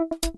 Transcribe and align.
you 0.00 0.29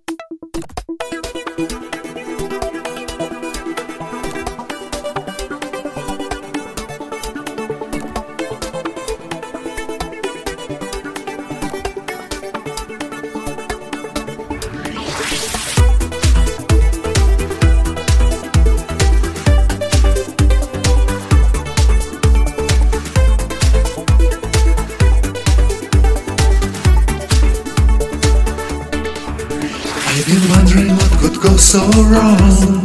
I've 30.22 30.28
been 30.28 30.50
wondering 30.50 30.94
what 30.94 31.10
could 31.18 31.42
go 31.42 31.56
so 31.56 31.82
wrong. 32.06 32.84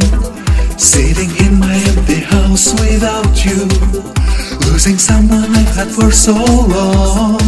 Sitting 0.76 1.30
in 1.46 1.60
my 1.60 1.72
empty 1.94 2.18
house 2.18 2.72
without 2.80 3.44
you. 3.44 3.62
Losing 4.66 4.98
someone 4.98 5.54
I've 5.54 5.76
had 5.76 5.86
for 5.86 6.10
so 6.10 6.34
long. 6.34 7.38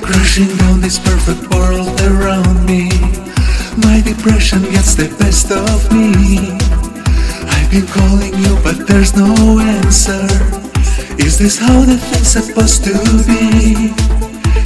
Crashing 0.00 0.56
down 0.56 0.80
this 0.80 0.98
perfect 0.98 1.52
world 1.52 2.00
around 2.00 2.64
me. 2.64 2.88
My 3.84 4.00
depression 4.00 4.62
gets 4.72 4.94
the 4.94 5.14
best 5.18 5.52
of 5.52 5.92
me. 5.92 6.56
I've 7.44 7.70
been 7.70 7.86
calling 7.88 8.32
you, 8.42 8.56
but 8.64 8.86
there's 8.88 9.14
no 9.14 9.58
answer. 9.60 10.24
Is 11.20 11.36
this 11.36 11.58
how 11.58 11.82
the 11.82 11.98
thing's 11.98 12.28
supposed 12.28 12.84
to 12.84 12.96
be? 13.28 13.92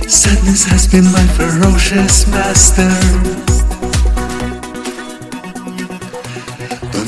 Sadness 0.06 0.62
has 0.66 0.86
been 0.86 1.10
my 1.10 1.26
ferocious 1.34 2.28
master. 2.28 3.53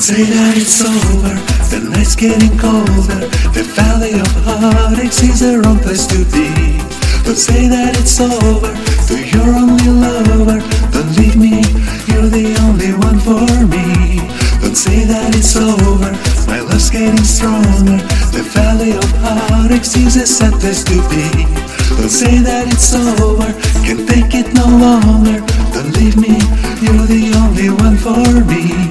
Say 0.07 0.23
that 0.23 0.55
it's 0.55 0.79
over, 0.87 1.35
the 1.67 1.83
night's 1.91 2.15
getting 2.15 2.55
colder. 2.55 3.27
The 3.51 3.67
valley 3.75 4.15
of 4.15 4.31
heartaches 4.47 5.19
is 5.19 5.39
the 5.43 5.59
wrong 5.59 5.83
place 5.83 6.07
to 6.07 6.23
be. 6.31 6.79
Don't 7.27 7.35
say 7.35 7.67
that 7.67 7.91
it's 7.99 8.15
over 8.23 8.71
to 8.71 9.15
your 9.19 9.51
only 9.51 9.91
lover. 9.91 10.63
Don't 10.95 11.11
leave 11.19 11.35
me, 11.35 11.59
you're 12.07 12.31
the 12.31 12.55
only 12.63 12.95
one 13.03 13.19
for 13.19 13.51
me. 13.67 14.23
Don't 14.63 14.79
say 14.79 15.03
that 15.03 15.35
it's 15.35 15.59
over, 15.59 16.15
my 16.47 16.63
love's 16.63 16.87
getting 16.87 17.27
stronger. 17.27 17.99
The 18.31 18.47
valley 18.55 18.95
of 18.95 19.11
heartaches 19.19 20.15
is 20.15 20.15
a 20.15 20.25
sad 20.25 20.55
place 20.63 20.87
to 20.87 21.03
be. 21.11 21.51
Don't 21.99 22.07
say 22.07 22.39
that 22.47 22.71
it's 22.71 22.95
over, 22.95 23.51
can't 23.83 24.07
take 24.07 24.31
it 24.31 24.55
no 24.55 24.71
longer. 24.71 25.43
Don't 25.75 25.91
leave 25.99 26.15
me, 26.15 26.39
you're 26.79 27.03
the 27.11 27.27
only 27.43 27.75
one 27.75 27.99
for 27.99 28.23
me. 28.47 28.86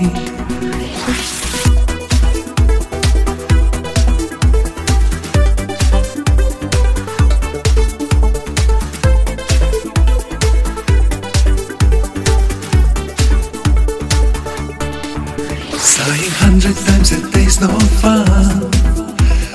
Hundred 16.66 16.86
times 16.86 17.12
a 17.12 17.30
day's 17.30 17.60
no 17.60 17.68
fun. 18.02 18.26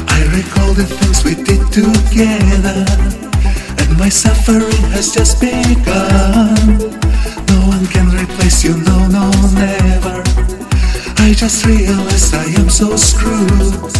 I 0.08 0.20
recall 0.32 0.72
the 0.74 0.86
things 0.88 1.26
we 1.26 1.36
did 1.36 1.60
together, 1.72 2.86
and 3.80 3.98
my 3.98 4.08
suffering 4.08 4.84
has 4.96 5.12
just 5.12 5.42
begun. 5.42 6.56
No 7.52 7.60
one 7.68 7.86
can 7.88 8.08
replace 8.16 8.64
you, 8.64 8.78
no, 8.88 9.08
no, 9.08 9.30
never. 9.60 10.24
I 11.18 11.34
just 11.36 11.66
realized 11.66 12.34
I 12.34 12.46
am 12.60 12.70
so 12.70 12.96
screwed. 12.96 13.92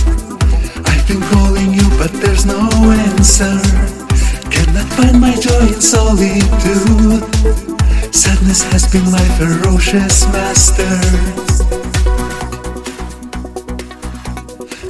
I've 0.88 1.06
been 1.08 1.22
calling 1.36 1.74
you, 1.74 1.88
but 1.98 2.14
there's 2.14 2.46
no 2.46 2.62
answer. 3.12 3.60
Cannot 4.50 4.88
find 4.96 5.20
my 5.20 5.36
joy 5.36 5.68
in 5.68 5.82
solitude. 5.82 7.28
Sadness 8.16 8.64
has 8.72 8.90
been 8.90 9.12
my 9.12 9.26
ferocious 9.36 10.26
master. 10.28 11.51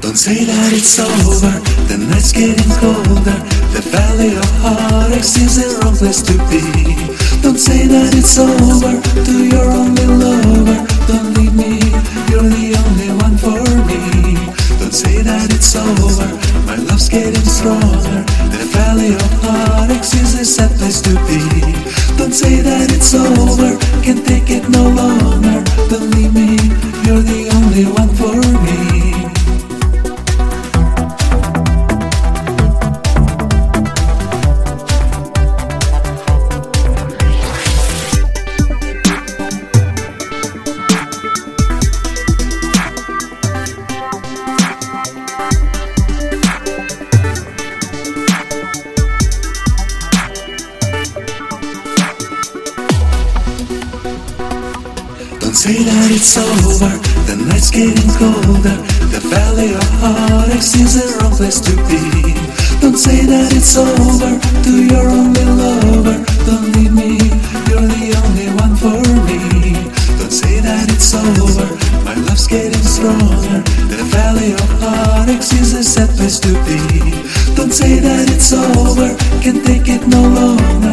Don't 0.01 0.17
say 0.17 0.45
that 0.45 0.73
it's 0.73 0.97
over, 0.97 1.53
the 1.85 1.97
night's 2.09 2.33
getting 2.33 2.73
colder. 2.81 3.37
The 3.69 3.85
valley 3.85 4.33
of 4.33 4.49
heartaches 4.65 5.37
is 5.37 5.55
the 5.61 5.77
wrong 5.77 5.95
place 5.95 6.25
to 6.25 6.33
be. 6.49 6.65
Don't 7.45 7.61
say 7.61 7.85
that 7.85 8.09
it's 8.17 8.33
over 8.41 8.97
to 8.97 9.35
your 9.45 9.69
only 9.69 10.05
lover. 10.09 10.81
Don't 11.05 11.37
leave 11.37 11.53
me, 11.53 11.77
you're 12.33 12.41
the 12.41 12.73
only 12.81 13.13
one 13.21 13.37
for 13.37 13.61
me. 13.85 14.41
Don't 14.81 14.89
say 14.89 15.21
that 15.21 15.53
it's 15.53 15.77
over, 15.77 16.25
my 16.65 16.81
love's 16.89 17.07
getting 17.07 17.45
stronger. 17.45 18.25
The 18.49 18.65
valley 18.73 19.13
of 19.13 19.31
heartaches 19.45 20.33
is 20.33 20.33
a 20.33 20.45
sad 20.45 20.71
place 20.81 20.99
to 21.05 21.13
be. 21.29 21.45
Don't 22.17 22.33
say 22.33 22.59
that 22.61 22.89
it's 22.89 23.13
over, 23.13 23.77
can't 24.01 24.25
take 24.25 24.49
it 24.49 24.67
no 24.67 24.81
longer. 24.89 25.61
Don't 25.93 26.09
leave 26.17 26.33
me, 26.33 26.57
say 55.61 55.83
that 55.83 56.09
it's 56.09 56.41
over, 56.41 56.89
the 57.29 57.37
night's 57.37 57.69
getting 57.69 58.09
colder. 58.17 58.77
The 59.13 59.21
valley 59.29 59.77
of 59.77 59.85
heartaches 60.01 60.73
is 60.73 60.93
the 60.97 61.05
wrong 61.21 61.37
place 61.37 61.61
to 61.61 61.77
be. 61.85 62.33
Don't 62.81 62.97
say 62.97 63.29
that 63.29 63.53
it's 63.53 63.77
over 63.77 64.41
to 64.41 64.73
your 64.89 65.05
only 65.05 65.45
lover. 65.45 66.17
Don't 66.49 66.65
leave 66.73 66.89
me, 66.89 67.21
you're 67.69 67.85
the 67.93 68.09
only 68.25 68.49
one 68.57 68.73
for 68.73 69.05
me. 69.29 69.77
Don't 70.17 70.33
say 70.33 70.65
that 70.65 70.89
it's 70.89 71.13
over, 71.13 71.69
my 72.09 72.17
love's 72.25 72.47
getting 72.49 72.81
stronger. 72.81 73.61
The 73.85 74.01
valley 74.09 74.57
of 74.57 74.69
heartaches 74.81 75.53
is 75.53 75.73
a 75.77 75.83
sad 75.83 76.09
place 76.17 76.39
to 76.41 76.57
be. 76.65 76.81
Don't 77.53 77.69
say 77.69 78.01
that 78.01 78.25
it's 78.33 78.49
over, 78.49 79.13
can't 79.45 79.61
take 79.61 79.85
it 79.85 80.07
no 80.09 80.25
longer. 80.25 80.90